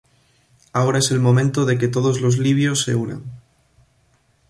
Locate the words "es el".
0.97-1.19